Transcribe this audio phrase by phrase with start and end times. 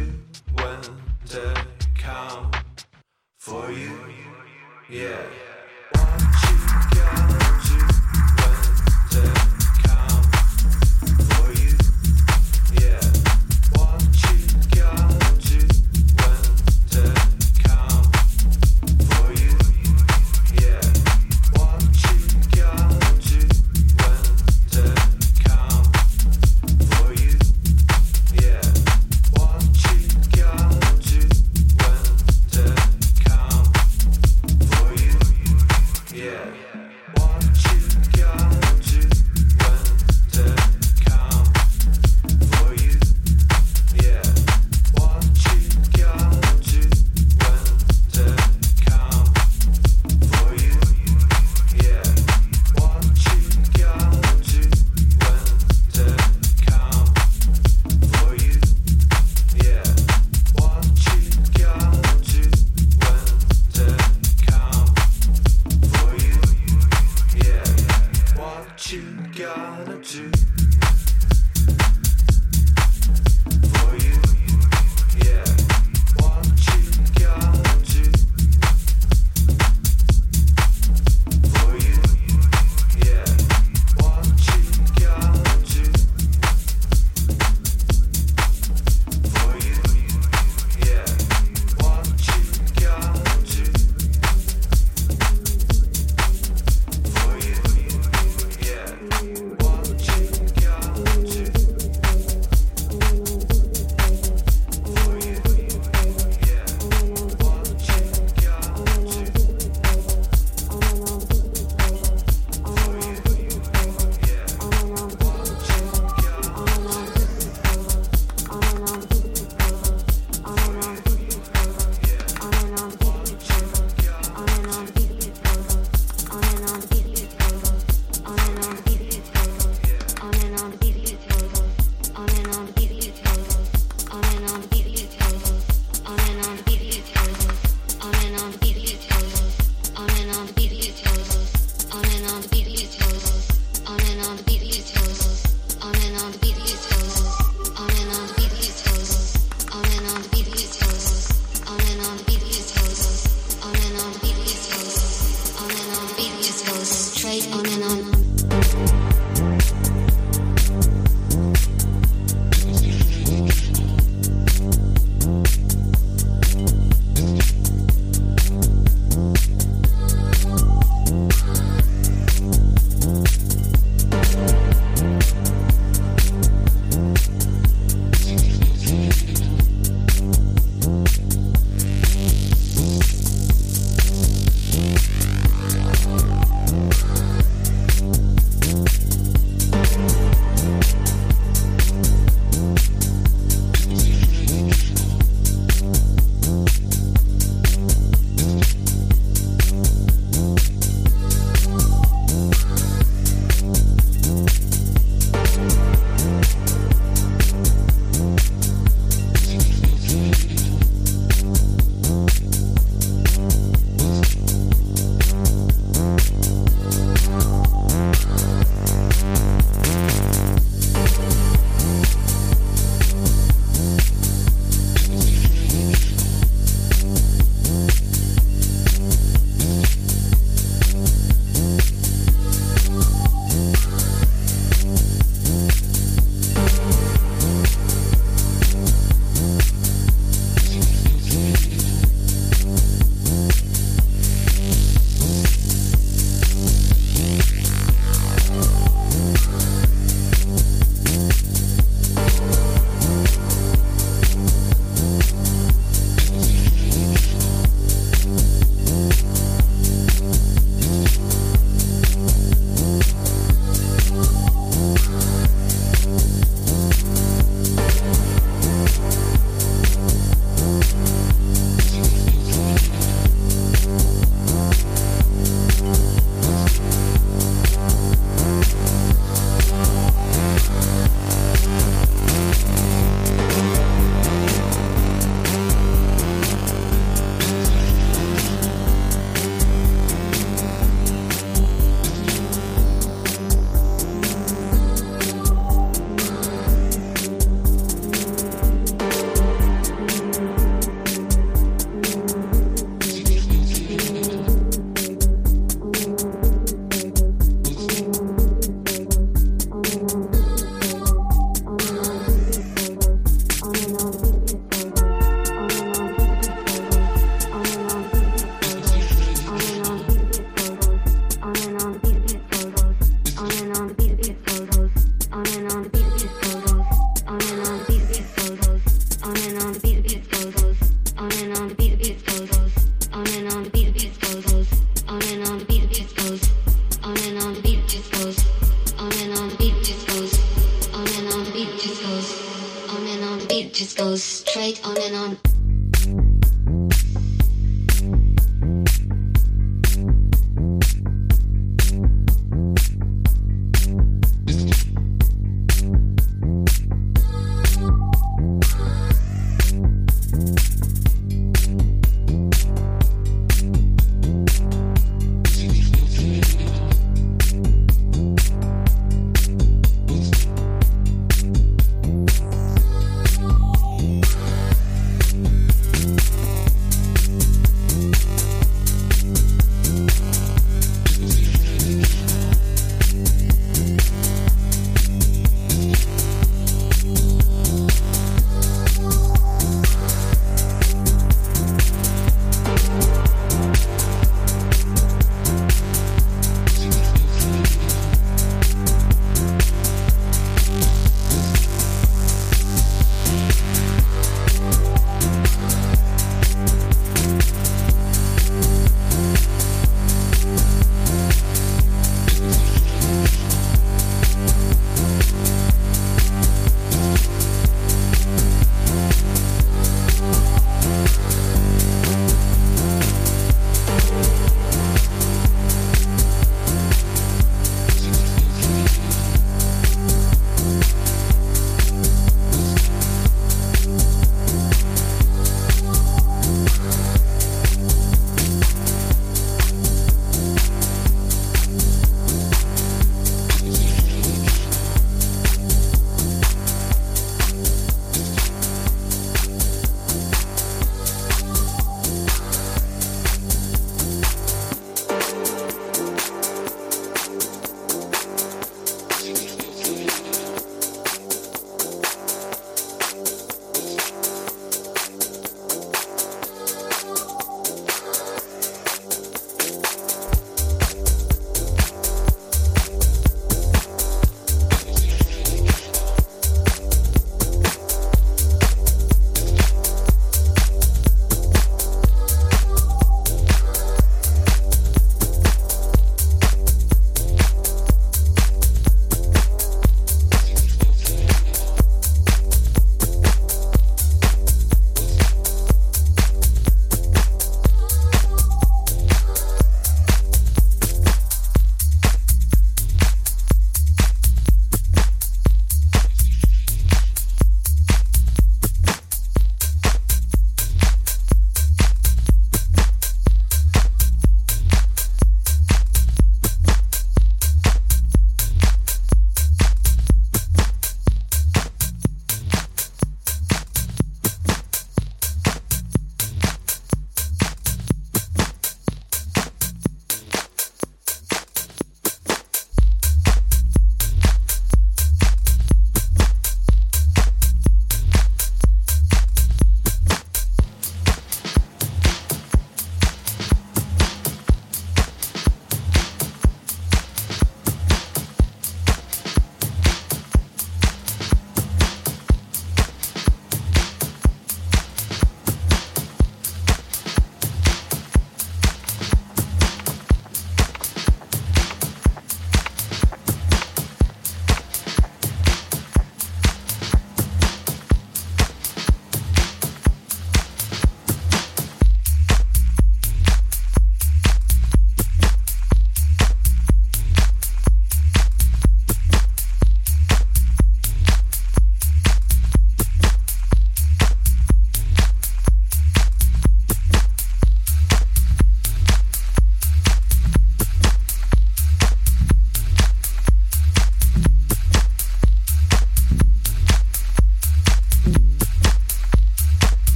[0.00, 0.12] you
[0.54, 0.80] when
[1.26, 2.56] to count
[3.38, 3.98] for you.
[4.88, 5.22] Yeah.
[5.92, 6.56] What you
[6.98, 7.89] got to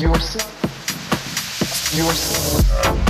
[0.00, 3.09] yourself, yourself.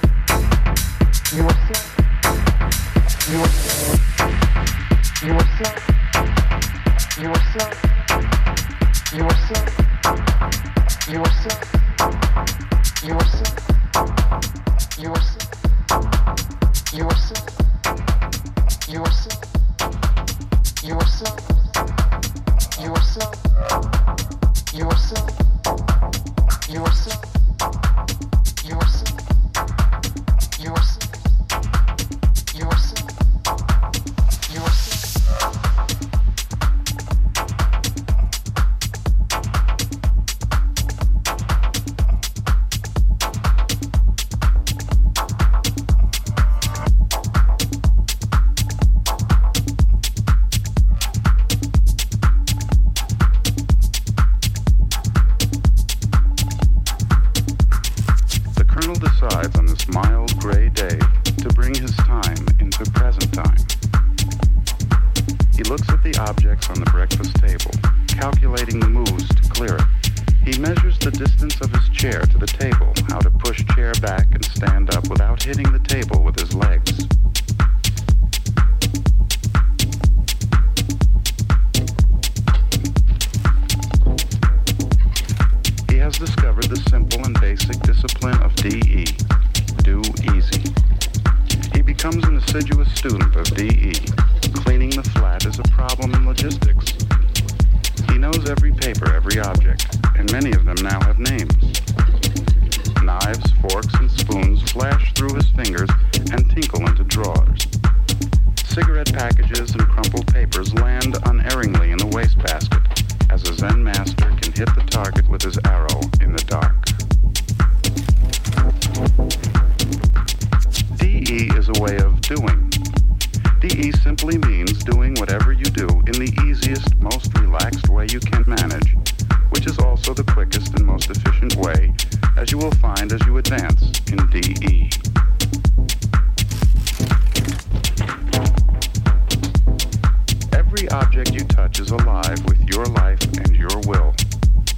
[141.81, 144.13] is alive with your life and your will.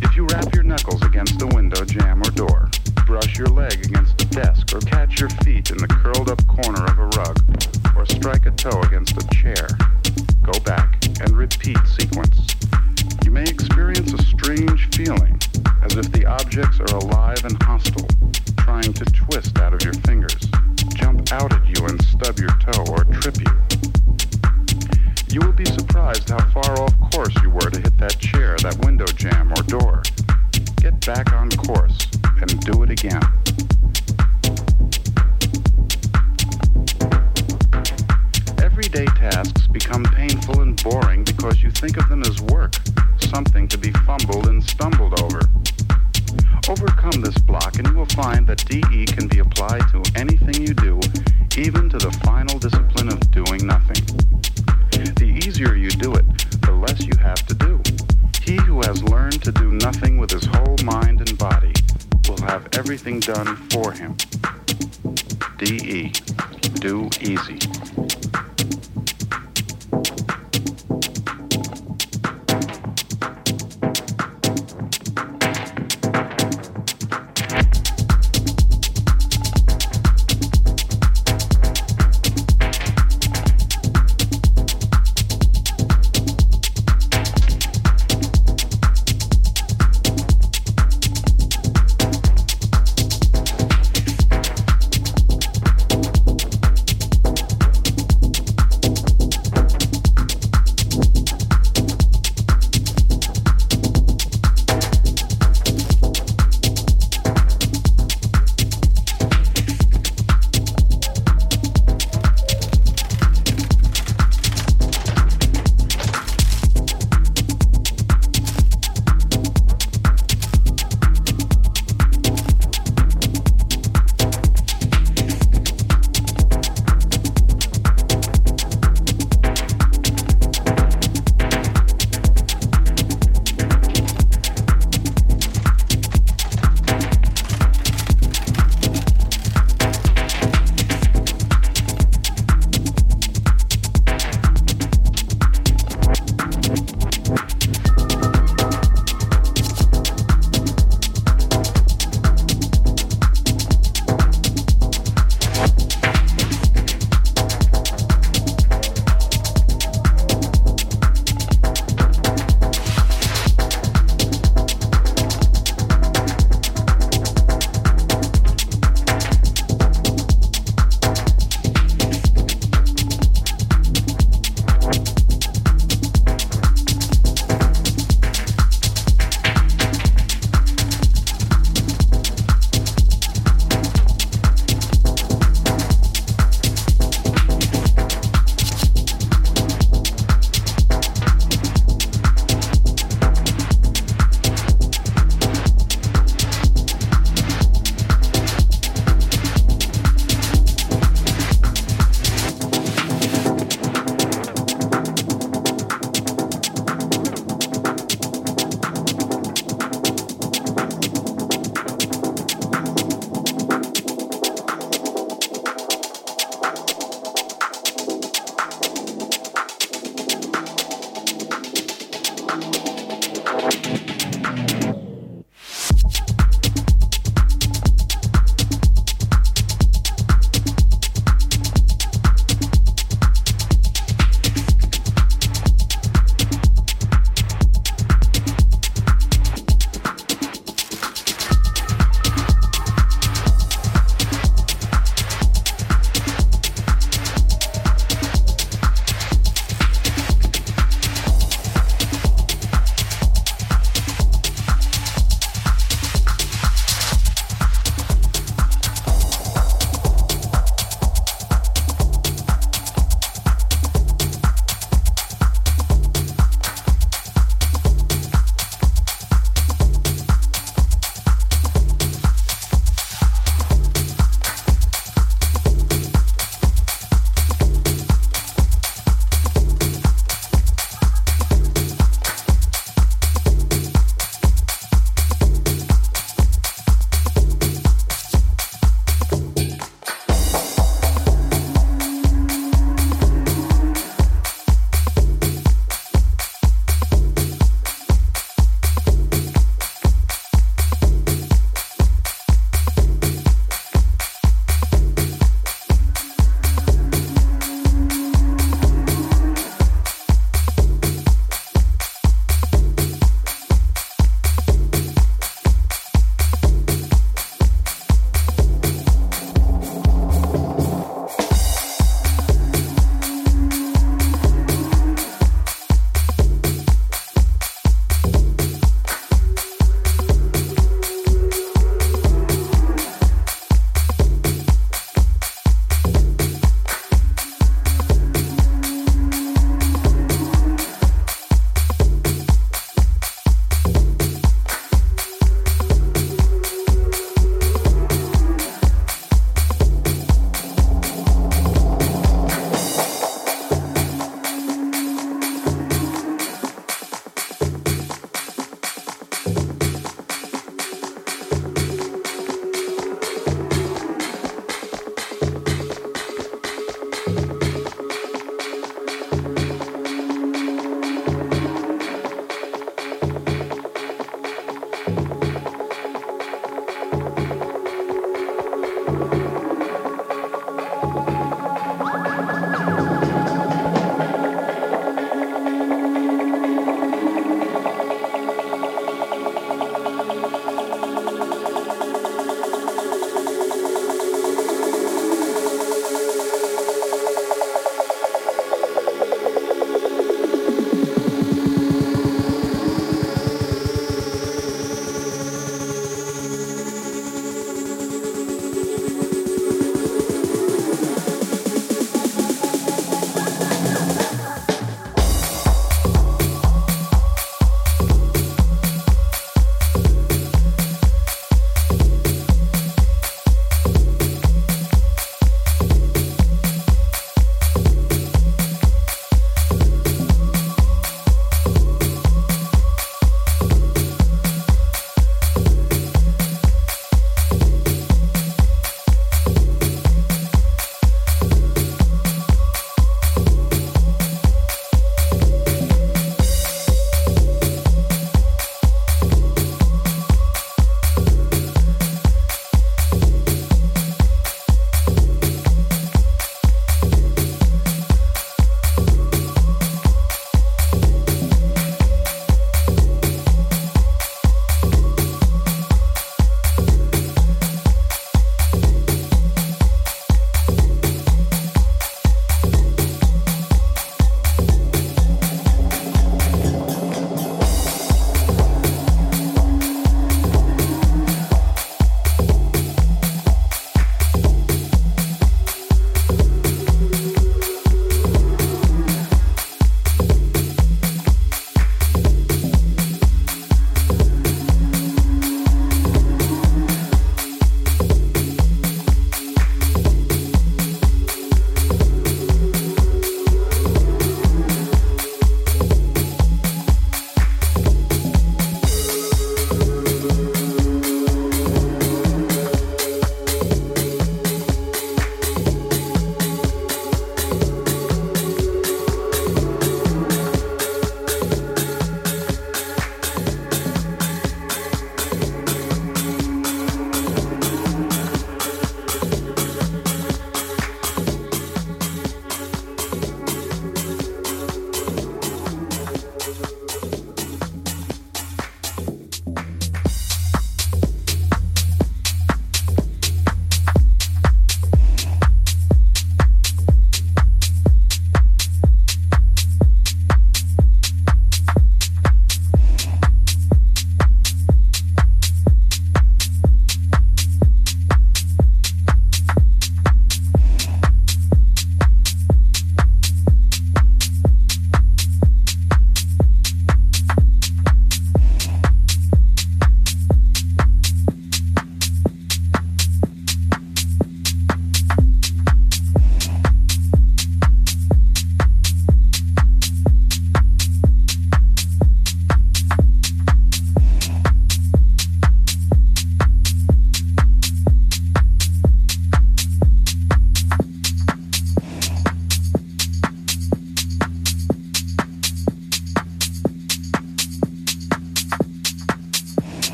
[0.00, 2.70] If you wrap your knuckles against a window jam or door,
[3.04, 6.83] brush your leg against a desk, or catch your feet in the curled up corner